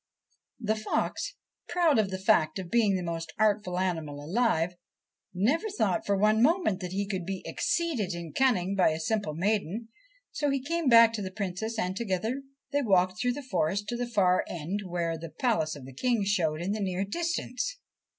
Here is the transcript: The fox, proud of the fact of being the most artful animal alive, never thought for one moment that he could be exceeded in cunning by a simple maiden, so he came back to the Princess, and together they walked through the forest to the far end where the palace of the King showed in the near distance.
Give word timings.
The 0.59 0.75
fox, 0.75 1.35
proud 1.67 1.99
of 1.99 2.09
the 2.09 2.17
fact 2.17 2.57
of 2.57 2.71
being 2.71 2.95
the 2.95 3.03
most 3.03 3.33
artful 3.37 3.77
animal 3.77 4.19
alive, 4.19 4.73
never 5.31 5.69
thought 5.69 6.07
for 6.07 6.17
one 6.17 6.41
moment 6.41 6.79
that 6.79 6.91
he 6.91 7.07
could 7.07 7.23
be 7.23 7.43
exceeded 7.45 8.15
in 8.15 8.33
cunning 8.33 8.73
by 8.73 8.89
a 8.89 8.99
simple 8.99 9.35
maiden, 9.35 9.89
so 10.31 10.49
he 10.49 10.59
came 10.59 10.89
back 10.89 11.13
to 11.13 11.21
the 11.21 11.29
Princess, 11.29 11.77
and 11.77 11.95
together 11.95 12.41
they 12.71 12.81
walked 12.81 13.21
through 13.21 13.33
the 13.33 13.43
forest 13.43 13.87
to 13.89 13.95
the 13.95 14.07
far 14.09 14.43
end 14.49 14.79
where 14.87 15.19
the 15.19 15.29
palace 15.29 15.75
of 15.75 15.85
the 15.85 15.93
King 15.93 16.23
showed 16.25 16.61
in 16.61 16.71
the 16.71 16.81
near 16.81 17.05
distance. 17.05 17.77